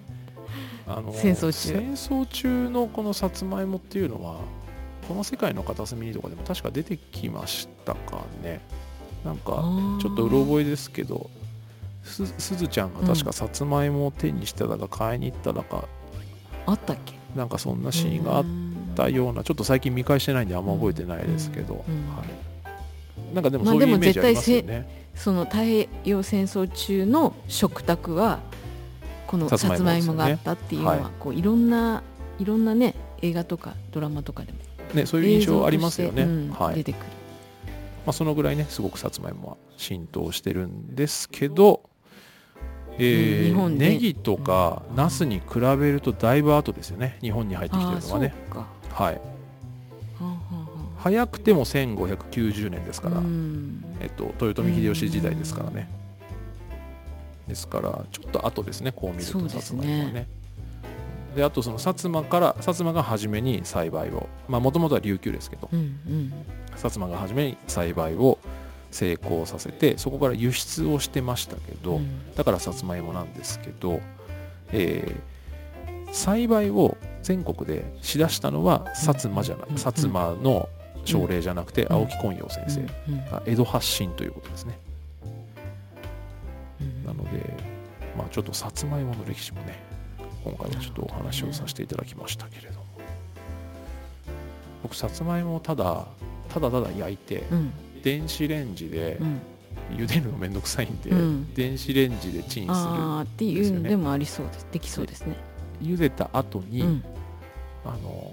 [0.86, 1.52] あの戦争中。
[1.52, 4.38] 戦争中のこのさつまいもっていうのは
[5.10, 8.60] この世界の片隅にとかでも確か出てきましたかね。
[9.24, 9.64] なんか
[10.00, 11.28] ちょっとうろ覚えですけど
[12.04, 15.88] すすずちゃんが確かさつまいもを手にしてたか買いに行っただか、
[16.64, 17.14] あったっけ？
[17.34, 18.44] なんかそんなシーンがあっ
[18.94, 21.80] たようなちょっと最近見返してないんであんま覚えてないですけど、は
[23.32, 28.38] い、なんかでもまあそういうイメージありますよ絶ね、その太平洋戦争中の食卓は
[29.26, 31.12] このさつまいもがあったっていうのははい。
[31.18, 32.04] こういろんな
[32.38, 34.58] いろんなね映画とかドラマとかでも
[34.94, 36.76] ね、そういう印象ありますよね、はい。
[36.76, 37.03] 出てくる。
[38.07, 41.83] まあ、そのぐらいねすごくさつまいもは浸透してるんですけど、
[42.98, 47.18] えーネギとかナスに比べるとだいぶ後ですよね。
[47.20, 48.35] 日本に入ってきてるのはね。
[48.50, 48.66] か。
[48.90, 49.20] はい。
[50.98, 53.85] 早くても1590年ですから、うん。
[54.00, 55.88] えっと、豊臣秀吉時代ですからね。
[57.50, 60.29] ですからちょっと後ですねこう見るとさつまいもはねね
[61.34, 66.32] であとその薩摩から薩摩が初めに栽培をまあもともとは琉球ですけどうんうん。
[66.74, 68.38] 薩摩が初めに栽培を
[68.90, 72.34] 成功させてそこから輸出をしてましたけど、うん。
[72.34, 74.00] だからさつまいもなんですけど、
[74.72, 75.40] えー
[76.12, 80.68] 栽培を全国でしだしたのは薩摩じゃない、うん薩摩の
[81.04, 82.82] 奨励じゃなくてん青木昆陽先生
[83.30, 84.78] が江戸発信ということですね、
[86.80, 87.54] うんなので、
[88.16, 89.82] まあ、ちょっとさつまいもの歴史もね
[90.44, 92.87] 今回はちょっとお話をさせていただきましたけれども。
[94.83, 96.07] 僕さつまいもをただ
[96.48, 97.72] ただただ焼いてうん。
[98.03, 99.40] 電子レンジでうん。
[99.90, 101.55] 茹でるのめんどくさいんで、うん。
[101.55, 104.66] 電子レンジでチンするああっていうのでもありそうです。
[104.70, 105.37] できそうですね。
[105.83, 107.05] 茹でた後に、うん。
[107.85, 108.33] あの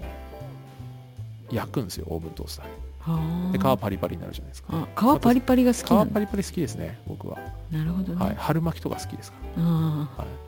[1.50, 2.66] 焼くんですよオーブントースター
[3.10, 4.86] はで皮パリパリになるじゃないですか。
[4.94, 7.38] あ皮パリパリが好きな皮のパリパリ好きですね僕は、
[7.70, 9.60] なるほどね、はい、春巻きとか好きですかあ
[10.18, 10.47] ら、はい、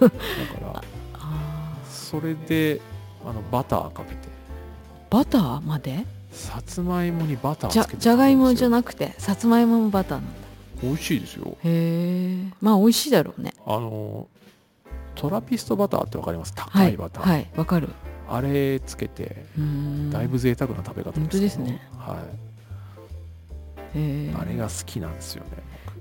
[0.00, 0.14] だか
[0.60, 0.82] ら
[1.88, 2.80] それで
[3.24, 4.28] あのバターかけて。
[5.10, 6.04] バターまで？
[6.30, 10.38] さつまいもにバターじゃつけてじゃがいもじゃななくてさつまいももバターなんだ。
[10.82, 11.56] 美味しいですよ。
[11.64, 13.54] へえまあ美味しいだろうね。
[13.66, 14.28] あの
[15.14, 16.54] トラピストバターってわかります？
[16.54, 17.88] 高はいいバター、はいわかる。
[18.28, 19.44] あれつけて
[20.10, 21.80] だいぶ贅沢な食べ方です、本当ですね。
[21.96, 22.16] はい。
[24.40, 25.50] あれが好きなんですよね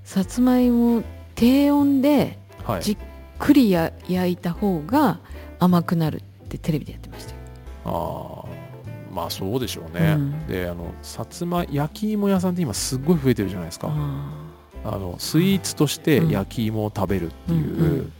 [0.03, 1.03] さつまいも
[1.35, 2.83] 低温で僕はい。
[2.83, 2.97] じっ
[3.39, 5.19] くりや焼いた方が
[5.59, 7.37] 甘くなるってテレビでやってましたよ。
[7.85, 10.47] ああまあそうでしょうね、うん。
[10.47, 13.87] であのさつま焼き芋屋さんって今すっごい増えてるじゃないですか。
[13.89, 14.47] あ
[14.85, 16.29] あのスイーツとしてうん。
[16.29, 18.13] 焼き芋を食べるっていう、うんうん。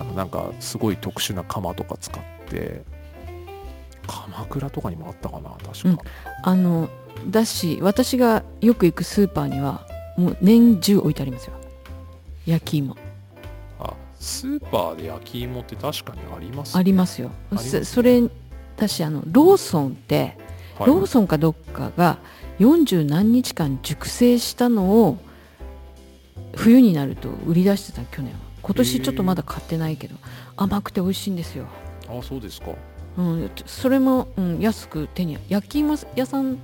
[0.00, 2.82] あのなんかすごい特殊な釜とか使って
[4.06, 5.98] 鎌倉とかにもあったかな確か、うん。
[6.42, 6.88] あの
[7.26, 11.54] だし私がよく行くスーパーにはもう年中置いてありますよ。
[12.46, 12.94] 焼き芋。
[12.94, 13.07] あ
[14.18, 17.30] スーパーで焼き芋って確かにありますありますよ。
[17.56, 17.84] すね。
[17.84, 18.22] そそれ
[18.76, 20.36] 私あのローソンって
[20.78, 20.88] はい。
[20.88, 22.18] ローソンかどっかが
[22.58, 25.18] 40何日間熟成したのを
[26.56, 28.38] 冬になると売り出してた去年は。
[28.68, 30.16] 今年ちょっとまだ買ってないけど
[30.56, 31.66] 甘くて美味しいんですよ、
[32.06, 32.72] あそうですか。
[33.16, 36.58] うん、それも、うん、安く手に焼き芋屋さん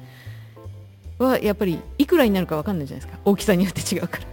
[1.18, 3.20] はやっぱりいくらになるか分かんないじゃないですか。
[3.24, 4.24] 大きさによって違うから。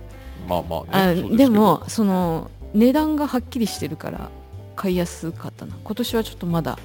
[0.50, 4.30] まあまあねあでもその値段がはっきりしてるから
[4.76, 5.76] 買いやすかったな。
[5.84, 6.80] 今年はちょっとまだ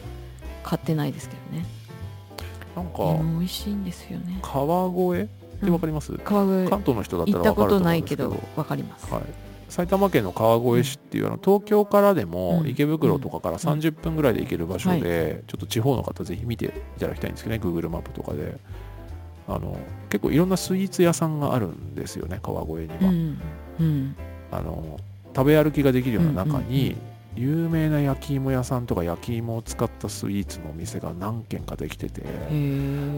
[0.62, 1.66] 買ってないですけどね。
[2.74, 4.38] なんか美味しいんですよね。
[4.42, 5.28] 川越？
[5.56, 8.28] ってわかります、川越関東の人だった行ったことらわかると思ないけど。
[8.28, 9.22] うんですけど分かります、はい、
[9.70, 12.68] 埼玉県の川越市っていうあの東京からでもうん。
[12.68, 18.58] 池袋とかから30分ぐらいで行ける場所で、ちょっと地方の方ぜひ見ていただきたいんですけどね Google マップとかで。
[19.48, 19.78] あの
[20.10, 23.40] 結構いろんなスイーツ屋さんがあるんですよね川越には、うん。
[23.78, 24.16] うん。
[24.50, 24.98] あの
[25.36, 26.96] 食べ歩きができるような中に、
[27.34, 32.22] 有名な焼き芋屋さんとか焼き芋を使ったスイーツのお店が何軒かできてて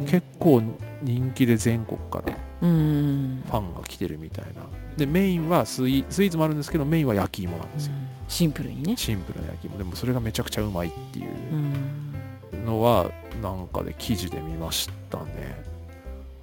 [0.09, 0.61] 結構
[1.03, 4.63] 人気で全国からうんファンが来てるみたいな。
[4.97, 7.93] でメインはスイスイーツもあるんですけどメインは焼き芋なんですよ、
[8.27, 8.97] シンプルにね。
[8.97, 9.79] シンプルな焼き芋。
[9.79, 12.65] でもそれがめちゃくちゃうまいっていううん。
[12.67, 13.09] のは
[13.41, 15.63] なんかで記事で見ましたね。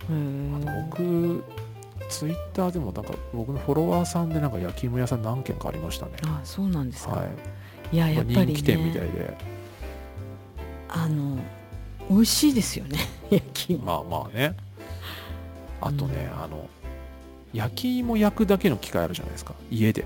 [0.08, 1.44] 僕
[2.10, 6.14] ツイッターでもなんか僕のフォロワーさんでなんか焼き芋屋さん何軒かありましたね。
[6.26, 7.26] あそうなんですか、は
[7.92, 7.96] い。
[7.96, 9.38] い、ややっぱり人気店みたいねで。
[10.90, 11.38] あの
[12.10, 13.84] 美味しいですよね 焼き芋。
[13.84, 14.56] まあまあね。
[15.82, 16.68] あとね、あの
[17.54, 19.54] 焼き芋焼くだけの機械あるじゃないですか。
[19.70, 20.02] 家で。
[20.02, 20.06] へ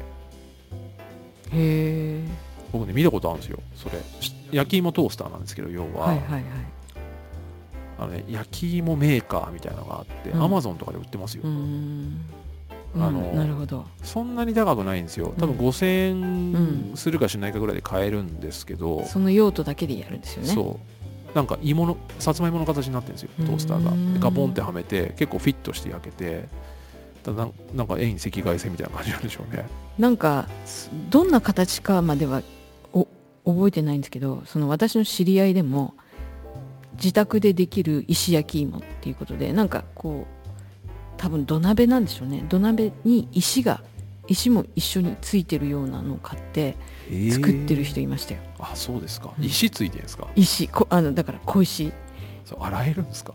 [1.51, 2.23] え。
[2.71, 3.99] 僕ね見たことあるんですよそれ。
[4.19, 6.43] し焼き芋トースターなんですけど要は、はいはいはい
[7.99, 10.41] あのね、焼き芋メーカーみたいなのがあって、うん。
[10.43, 12.19] アマゾンとかで売ってますよ、うーん。
[12.95, 13.85] あのうんなるほど。
[14.03, 15.33] そんなに高くないんですよ。
[15.37, 16.89] 多分うん5000うん。
[16.91, 20.49] 円するかしないかぐらいで買えるんですけど、その用途だけでやるんですよね。
[20.49, 20.79] そ
[21.33, 21.35] う。
[21.35, 23.91] なんか芋のさつまいもの形になってるんですよトースターが。
[23.91, 26.47] うんでガポンってはめて結構フィットして焼けて
[27.21, 29.65] ただなんなんか遠赤外線みたいな感じなんでしょうね。
[29.99, 32.41] なんかすどんな形かまでは
[32.93, 33.07] お
[33.45, 35.93] 覚えてないんですけどその私の知り合いでも
[37.01, 42.45] 自宅でできる石焼き芋っていうことでなんかこう多分土鍋なんでしょうね。
[42.49, 43.81] 土鍋に石が
[44.27, 46.77] 石も一緒についてるようなのを買って
[47.31, 49.33] 作ってる人いましたよ、あそうですか。
[49.37, 50.27] うん石ついてるんですか？
[50.35, 51.91] 石こあのだから小石。
[52.45, 53.33] そう洗えるんですか？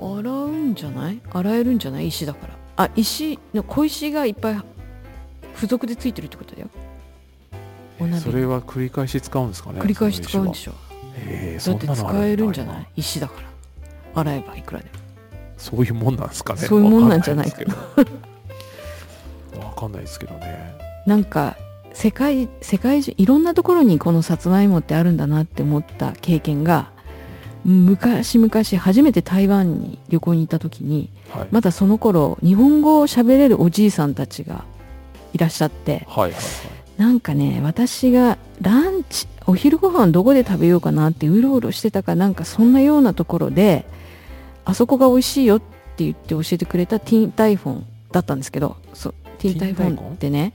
[0.00, 1.20] 洗うんじゃない？
[1.30, 2.08] 洗えるんじゃない？
[2.08, 2.54] 石だから。
[2.76, 4.56] あ石の小石がいっぱい
[5.56, 6.68] 付属でついてるってことだよ。
[8.00, 9.80] お鍋それは繰り返し使うんですかね？
[9.80, 10.74] 繰り返し使うんでょしょへ
[11.16, 12.86] えだって使えるんじゃだない？
[12.96, 13.34] 石だか
[14.14, 14.20] ら。
[14.20, 14.90] 洗えばいくらでも。
[15.56, 16.60] そういうもんなんですかね。
[16.60, 17.74] そういうもんなんじゃないかな。
[19.64, 20.74] わかんないですけどね。
[21.06, 21.56] なんか
[21.92, 26.90] 世界世界中いろんなところにこのさつまいもってあるんだなって思った経験が
[27.64, 34.64] 昔々初めて台湾に旅行に行った時にはい、まだその頃日本語を喋れるおじいさんたちが
[35.32, 37.00] いらっしゃってはいはいはい。
[37.00, 43.84] なんかね私がランチお昼ご飯どこで食べようかなってうろうろしてたかなんかそんなようなところで
[44.64, 50.52] あそこが美味しいよって言って教えてくれたティーンタイフォンだったんですけどそうティーンタイフォンってね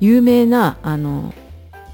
[0.00, 1.34] 有名なあの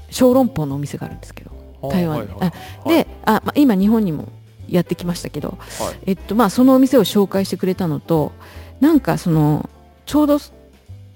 [0.09, 1.51] 小籠包のお店があるんですけど
[1.89, 2.51] 台湾にはいはい。
[2.85, 2.89] はい。
[2.89, 4.29] であ、まあ、今日本にも
[4.69, 5.97] やってきましたけど、はい。
[6.07, 8.31] えっとまあ、そのお店を紹介してくれたのと
[8.79, 9.69] なんかその
[10.05, 10.37] ちょうど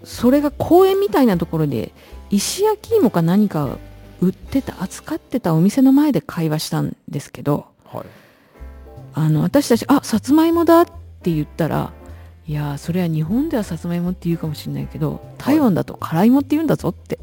[0.04, 1.92] それが公園みたいなところで
[2.30, 3.80] 石焼き芋か何かを
[4.22, 8.04] 売ってた扱ってたお店の前で会話したんですけどはい。
[9.14, 11.92] あの私たち「あさつまいもだ」って言ったら
[12.48, 17.20] 「いやーそれは日本ではさつまいもって言うかもしれないけど台湾だと辛いもって言うんだぞ」って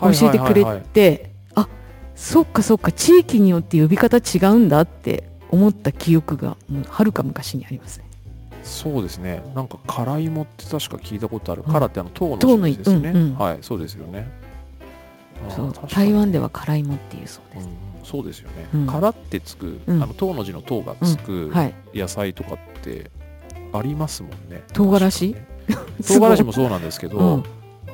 [0.00, 1.68] 教えてくれてあ
[2.14, 6.56] そっかそっか地域によって呼び方違うんだって思った記憶が
[6.88, 8.04] はるか昔にありますね。
[8.62, 9.42] そうですね。
[9.54, 11.72] なんか辛いもって確か聞いたことある、うん。
[11.72, 13.34] 辛ってあの唐の唐の字ですよね、うんうん。
[13.34, 14.28] はいそうですよね
[15.48, 17.66] そう台湾では辛いもっていうそうです。
[17.66, 18.86] うんそうですよね、うん。
[18.86, 20.02] 辛ってつく、うん。
[20.02, 21.74] あの唐の字の唐がつくはい。
[21.94, 23.10] 野菜とかって
[23.70, 24.62] ありますもんね。
[24.72, 25.36] 唐辛子？
[26.08, 27.36] 唐辛子もそうなんですけど、う。
[27.40, 27.44] ん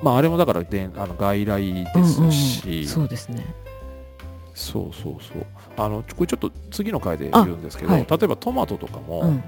[0.04, 3.44] まああれもだからであの外来ですし、うんうんそうですね。
[4.54, 5.46] そうそうそう。
[5.76, 8.06] あのこれちょっと次の回で言うんですけど、はい。
[8.08, 9.42] 例えばトマトとかも、うん。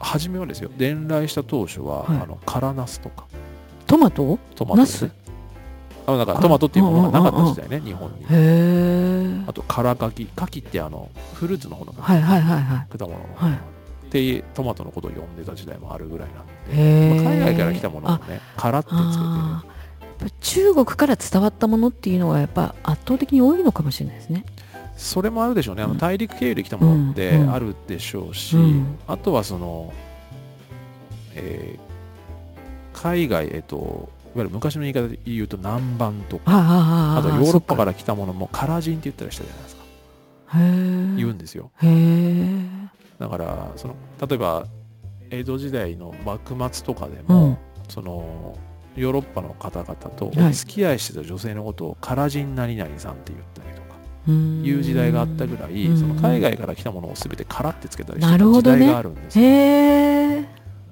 [0.00, 0.70] 初めはですよ。
[0.76, 2.16] 伝来した当初は、はい。
[2.20, 3.26] あの辛ナスとか。
[3.86, 4.40] トマト？
[4.56, 5.08] トマト、ね、ナス
[6.06, 8.22] あのだからトマトっていうものがなかった時代ね、日本に。
[8.22, 12.98] へえあと辛柿柿ってあのフルーツの方のはいはいはいはい。
[12.98, 13.52] 果物の、はい。
[13.52, 19.66] ってトマトのことを呼んでた時代もあるぐらいなんで、まあ海外から来たものもね辛ってつけてあー
[20.20, 24.44] やっぱ中国から伝わったものっていうのがやっぱ圧倒的に多いのかもしれないですね。
[24.96, 25.82] それもあるでしょうね。
[25.82, 25.98] あのうん。
[25.98, 27.52] 大陸経由で来たものってうん。
[27.52, 28.98] あるでしょうし、うん。
[29.08, 29.92] あとはその、
[31.34, 31.86] えー
[32.94, 34.08] 海外えっ、と
[34.42, 36.42] ゆる昔の言い方で言うと南蛮とか。
[36.46, 39.82] あとヨーロッパからら来たものもカラジンって言ったりしたじゃないですか。
[40.54, 40.58] へ
[41.16, 41.70] 言うえんですよ。
[43.18, 43.94] だからその
[44.28, 44.66] 例えば
[45.30, 47.58] 江戸時代の幕末とかでうも、ん。
[47.88, 48.56] その
[48.96, 50.50] ヨーロッパの方々とはい。
[50.50, 53.96] お付き合いしてた女性のことをカラジン何々さんって言ったりとか
[54.28, 54.64] うん。
[54.64, 55.98] いう時代があったぐらい、うん。
[55.98, 59.44] その海外から来たものを全てカラってつけたりしてなた時代があるんですよ、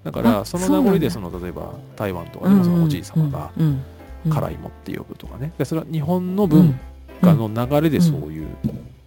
[0.04, 3.50] だからあその名残でその例えば台湾とかでもそのおじい様が
[4.30, 5.52] 辛いもって呼ぶとかね。
[5.58, 6.78] でそれは日本の文
[7.22, 8.46] 化の流れでそういう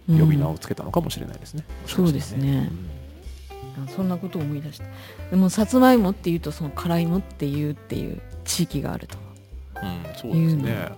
[0.08, 2.70] 呼び名をつけたのかもしれないですね、そうですね。
[3.78, 3.84] うん。
[3.84, 4.84] あそんなことを思い出した。
[5.30, 9.16] でもさつまいもっていうとその辛いもっていうっていう地域があると。
[9.80, 10.88] うん、そうですね。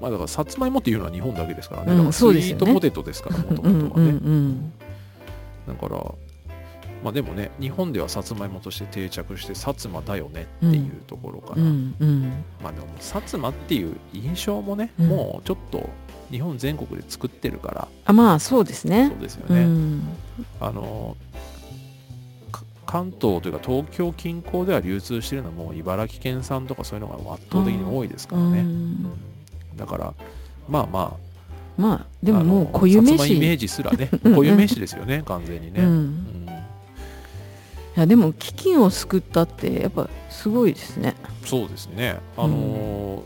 [0.00, 1.92] まあだからさつまいもっていうのは日本だけですからね。
[1.92, 4.10] うんだからスイートポテトですから、もとうんうんもとはね。
[4.12, 4.72] うん。
[5.68, 6.04] だから、
[7.02, 12.22] まあでもね、日本ではさつまいもとして定着して、薩摩だよねっていうところから、うんうん。
[12.62, 15.08] まあでも、薩摩っていう印象もね、うん。
[15.08, 15.88] もうちょっと
[16.30, 19.08] 日本全国で作ってるから、あまあそうですね。
[19.08, 19.62] そうですよね。
[19.62, 20.02] うん。
[20.60, 21.16] あの
[22.52, 28.60] か関東というか東京近郊では流通してるのはもう茨城県産とかそういうのが圧倒的に多いですからね。
[28.60, 29.16] うん。
[29.76, 30.14] だから、
[30.68, 31.32] まあまあ、
[31.76, 34.32] まあでももう固有名薩摩イメ詞ージすらね うん。
[34.34, 35.80] 固有名詞ですよね完全にね、
[37.96, 41.14] いやでも飢饉を救ったってやっぱすごいですね。
[41.44, 42.18] そうですね。
[42.36, 43.22] あのー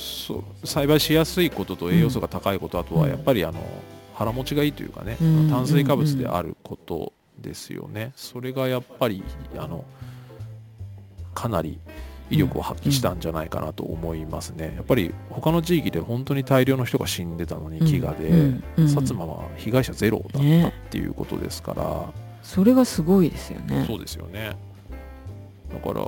[0.00, 3.58] そう栽培しやすいことと栄養素が高いこと、あとはやっぱりあの
[4.14, 5.50] 腹持ちがいいというかね、うん。
[5.50, 9.24] 炭水化物であることですよね、それがやっぱり
[9.56, 9.84] あの
[11.34, 11.80] かなり
[12.30, 18.64] 威力を発揮したんじゃないかなと思いますね、やっぱり他の地域で本当に大量の人が死んでたのに飢餓で、うん。
[18.76, 18.84] うん。
[18.84, 22.12] 薩摩は被害者ゼロだったねっていうことですから、
[22.48, 23.84] それがすごいですよね。
[23.86, 24.56] そうですよね。
[25.70, 26.02] だから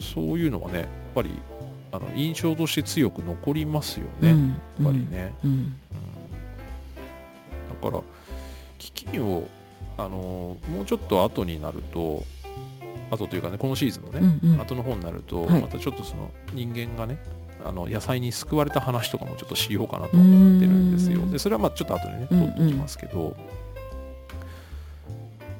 [0.00, 1.30] そういうのはねやっぱり
[1.92, 5.50] あの印象として強く残りますよね、うんやっぱりね、うん。
[5.50, 5.76] うん。
[7.82, 8.02] だから
[8.78, 9.46] 基金を
[9.98, 12.24] あのもうちょっと後になると
[13.10, 14.60] 後というかねこのシーズンのね、うんうん。
[14.60, 15.60] 後の方になると、はい。
[15.60, 17.18] またちょっとその人間がね
[17.62, 20.24] あの野菜に救われた話とかもちょっとしようかなと思
[20.56, 21.20] ってるんですよ。
[21.20, 21.30] うん。
[21.30, 22.52] でそれはまあちょっと後でねうんうん。
[22.52, 23.36] 取っておきますけど、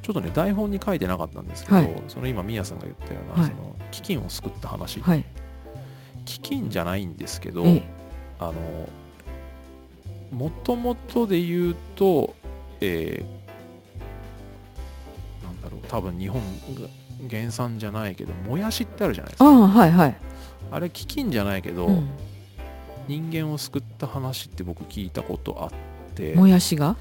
[0.09, 2.03] ちょっとね台本に書いてなかったんですけど、はい。
[2.09, 3.51] その今ミヤさんが言ったような、はい。
[3.51, 5.25] その基金を救った話、はい。
[6.25, 7.83] 基金じゃないんですけど、ええ。
[8.38, 8.55] あの
[10.31, 12.35] もともとで言うと、
[12.81, 13.25] えー
[15.44, 16.88] なんだろう多分日本が
[17.29, 19.44] 原産じゃないけどもやしってあるじゃないですか。
[19.44, 20.16] ああはいはい。
[20.71, 22.09] あれ基金じゃないけど、うん。
[23.09, 25.71] 人間を救った話って僕聞いたことあっ
[26.14, 26.35] て。
[26.35, 26.97] もやしが？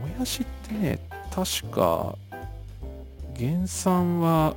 [0.00, 0.98] もやしってね
[1.30, 2.16] 確か
[3.38, 4.54] 原産は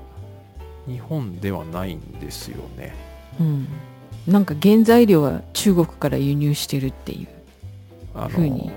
[0.87, 2.95] 日本ではないんですよね。
[3.39, 3.67] うん。
[4.27, 7.27] なんか原材料は中国から輸入してるっていう
[8.13, 8.71] あふうに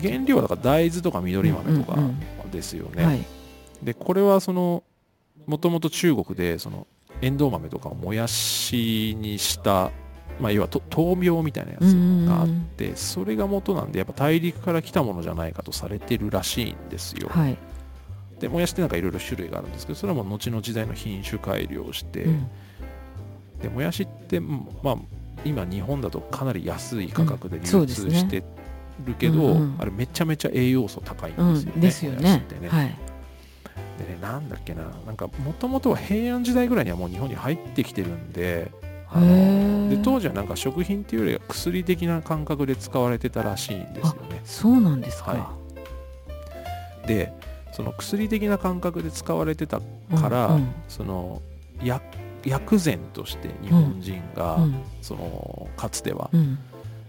[0.00, 2.04] 原料はだから大豆とか緑豆とかうん
[2.44, 3.24] うんですよね、はい。
[3.82, 4.84] でこれはその
[5.46, 6.86] もともと中国でその
[7.20, 9.90] エンドウ豆とかをもやしにした、
[10.40, 11.82] まあ、要はと豆苗みたいなやつ
[12.28, 17.58] があって、それが元なんでやっぱ大陸から来たものじゃないかとされてるらしいんですよ、はい
[18.40, 22.48] でもやしってなんかいろいろ種類があるんですけどそれはもう後の時代の品種改良して、うん。
[23.62, 24.96] でもやしって、うんまあ、
[25.44, 28.44] 今日本だとかなり安い価格でうん流通して
[29.04, 32.68] るけど、うんうんあれめちゃめちゃ栄養素高いんうですよね,、んですよねってね。
[32.68, 32.94] はい。
[33.98, 38.70] でね、なんだっけな、なんかもともとは平安時代ぐらいにはもう日本に入ってきてるんで、
[39.10, 44.40] あので当時はなんか食品っていうよりは薬的な感覚で使われてたらしいんですよね。
[44.44, 45.54] そうなんですか、は
[47.06, 47.32] で、
[47.76, 49.80] その薬的な感覚で使われてた
[50.18, 51.42] から、うんその
[51.82, 52.02] 薬
[52.42, 54.82] 薬膳として日本人が、うん。
[55.02, 56.58] そのかつては、うん。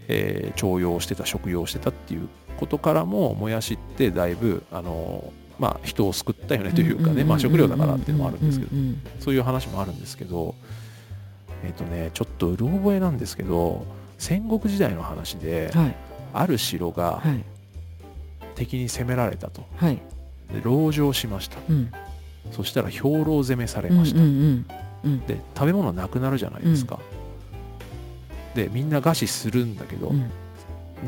[0.08, 8.80] えー徴用してた食用してたっていうことからももやしってだいぶあのまあ、人を救ったよねというかね、まあ、食料だからっていうのもあるんですけどうん。
[8.80, 9.02] うん。
[9.20, 10.54] そういう話もあるんですけど
[11.64, 13.86] えっ、とねちょっとうろ覚えなんですけど
[14.18, 15.70] 戦国時代の話で
[16.34, 17.42] ある城がはい。
[18.54, 19.64] 敵に攻められたと。
[19.76, 19.98] はい
[20.52, 21.58] で籠城しました。
[21.68, 21.90] うん。
[22.52, 24.66] そしたら兵糧攻めされうんました、うんうん
[25.04, 26.98] うんで食べ物なくなるじゃないですか、
[28.54, 30.30] でみんな餓死するんだけど、うん。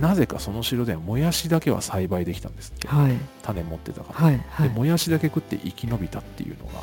[0.01, 2.87] なぜかその城ではもやしだけは栽培できたんですって。
[2.87, 3.13] はい。
[3.43, 4.69] 種持ってたから、はいはい。
[4.69, 6.81] でもやしだけ食って生き延びたっていうのが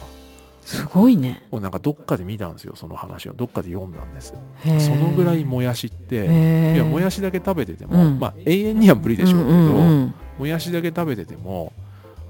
[0.65, 1.43] すごいね。
[1.53, 3.33] なんかどっかで見たんですよその話を。
[3.33, 4.33] どっかで読んだんです。
[4.79, 6.25] そのぐらいもやしって
[6.73, 8.19] いやもやしだけ食べてても、うん。
[8.19, 10.13] まあ永遠には無理でしょうけど、んんうん。
[10.39, 11.71] もやしだけ食べてても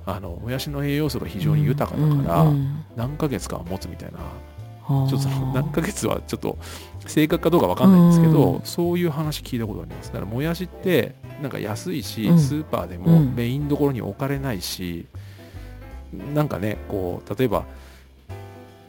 [0.08, 4.18] あのもやしの栄養素が非常に豊かだから、うんうん何ヶ月かは持つみたいな
[4.90, 6.58] うんちょっと何ヶ月はちょっと
[7.06, 8.62] 正確かどうかわかんないんですけど、うん。
[8.64, 10.08] そういう話聞いたことあります。
[10.08, 12.40] だからもやしってなんか安いし、うん。
[12.40, 13.36] スーパーでもうん。
[13.36, 15.08] メインどころに置かれないし、
[16.34, 17.66] なんかねこう例えば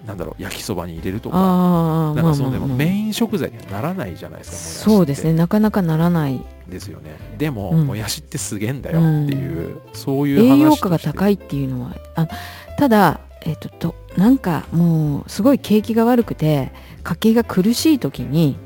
[0.07, 6.41] なんだろう焼きそばに入れるとかああなんかそうでもメイン食材にはならないじゃないですかそうですねなかなかならない。
[6.69, 7.17] ですよね。
[7.39, 7.87] でも、うん。
[7.87, 12.29] もやしってすげえんだよっていう、そういう話栄養価が高いいっていうのはあ
[12.77, 16.73] ただえっ、ととなんかもうすごい景気が悪くて
[17.03, 18.57] 家計が苦しい時に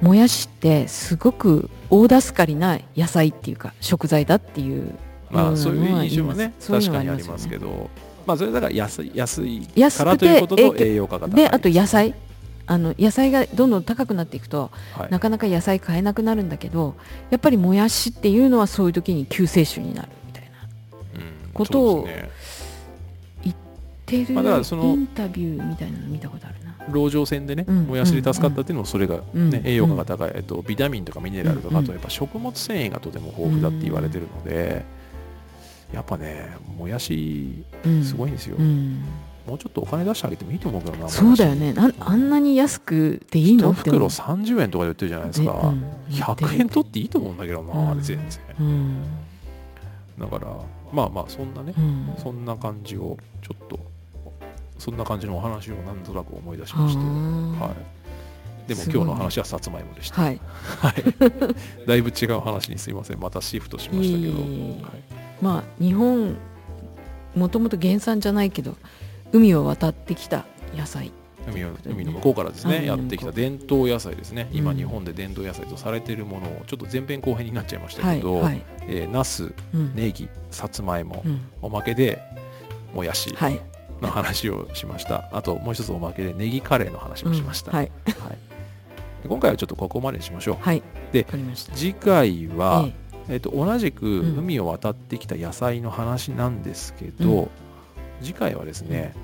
[0.00, 4.94] もやしってすごく大助かりな野菜っていうか食材だっていう
[5.30, 6.52] まあ、うんそういう印象もね。
[6.60, 7.88] 確かにありますけど
[8.26, 11.36] まあそれだから安い安いからということとえー栄養価が高い。
[11.36, 12.14] であと野菜。
[12.64, 15.10] あの野菜がどんどん高くなっていくとはい。
[15.10, 16.94] なかなか野菜買えなくなるんだけど
[17.30, 20.50] やっぱりもやしっていうのはそういう時に救世主になるみたいな。
[21.16, 22.30] うんことをそうですね。
[24.12, 26.72] てるまあだからそのインタビューみたいなの見たことあるな。
[26.92, 27.84] 籠城戦でね、うん。
[27.84, 29.54] もやしで助かったっていうのもそれが、ねうん。
[29.64, 31.84] 栄養価が高い、えっと、ビタミンとかミネラルとか、うん。
[31.84, 34.84] あとやっぱ食物繊維がとても豊富だって言われてるので、
[35.92, 38.04] やっぱねもやしうん。
[38.04, 39.04] すごいんですよ、うん。
[39.46, 41.72] もうちょっとお金出してあげてもいいと思うけどなそうだよね。
[41.72, 46.14] なんあんなに安くていいの？1袋って思う30円とかで売ってるじゃないですか、ねうん。
[46.14, 47.90] 100円取っていいと思うんだけどな、うん。
[47.90, 48.40] あれ全然。
[48.60, 49.02] うん。
[50.18, 50.46] だから
[50.92, 52.14] まあまあそんなね、うん。
[52.18, 53.80] そんな感じをちょっと
[54.78, 57.58] そんな感じのお話をなんとなく思い出しあまして、ー。
[57.58, 57.74] は
[58.66, 60.40] い、でも今日の話はさつまいもでした、はい。
[60.80, 60.94] はい、
[61.86, 63.20] だいぶ違う話にすいません。
[63.20, 66.36] またシフトしましたけど、いえいはいまあ日本
[67.34, 68.76] もともと原産じゃないけど
[69.32, 71.12] 海を渡ってきた野菜。
[71.50, 72.84] 海を海の向こうからですね、うん。
[72.84, 74.76] やってきた伝統野菜ですね、今うん。
[74.76, 78.64] 日本で伝統野菜とされているものをちょっと前編後編になっちゃいましたはけど、いはい。
[78.86, 79.92] えー、ナスうん。
[79.96, 81.40] ネギさつまいも、うん。
[81.60, 82.22] おまけで
[82.94, 83.60] もやしはい。
[84.00, 87.76] の話をしました、 あともう一つおまけでネギカレーの話もしました、うん。
[87.78, 87.90] はい。
[88.06, 88.38] はい。
[89.22, 90.56] で今回はちょっとここまでにしましょう。
[90.60, 90.82] はい。
[91.10, 91.26] で
[91.74, 93.01] 次回は、ええ
[93.36, 94.38] っと同じくうん。
[94.38, 97.48] 海を渡ってきた野菜の話なんですけど、うん。
[98.20, 99.14] 次回はですね、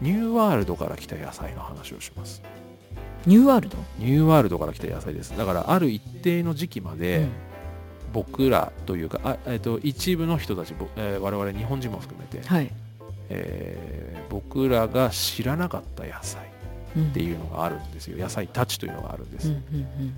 [0.00, 2.42] ニューワールドから来た野菜の話をします。
[2.44, 2.48] え
[3.26, 3.76] ニューワールド？
[3.98, 5.36] ニューワールドから来た野菜です。
[5.36, 7.28] だからある一定の時期まで、うん。
[8.12, 12.70] 僕らというかあ、えっと一部の人たち、ぼえー我々日本人も含めて、はい。
[13.28, 16.48] えー僕らが知らなかった野菜っ
[17.00, 18.18] っていうのがあるんですよ。
[18.18, 20.14] 野菜たちというのがあるんです、うんうん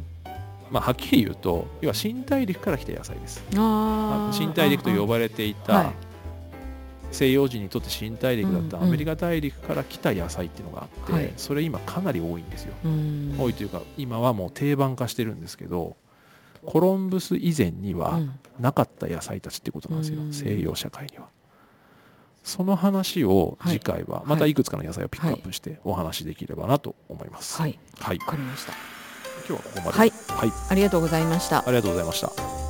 [0.71, 3.43] まあ、はっきり言うと要は新大陸から来た野菜です。
[4.33, 5.93] 新大陸と呼ばれていた、はい。
[7.13, 8.89] 西洋人にとって新大陸だったうんうん。
[8.89, 11.33] アメリカ大陸から来た野菜っていうのがあって、はい。
[11.37, 13.35] それ今かなり多いんですよ、うん。
[13.39, 15.97] 多いというか今はもう定番化してるんですけど
[16.65, 18.39] コロンブス以前にはうん。
[18.61, 20.33] なかった野菜たちってことなんですよ、うん。
[20.33, 21.29] 西洋社会には。
[22.45, 24.55] その話を次回はまたい。
[24.55, 27.61] くつかの野菜をピックアップしてお話しできればなと思います。
[27.61, 27.79] はい。
[27.99, 29.00] はい、わかりました
[29.49, 29.99] 今日はここまで。
[29.99, 30.13] はい。
[30.29, 31.59] はい、ありがとうございました。
[31.59, 32.70] ありがとうございました